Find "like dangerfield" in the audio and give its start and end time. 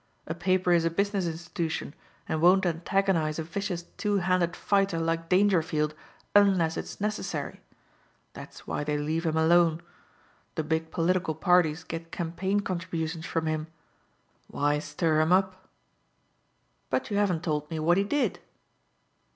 4.97-5.93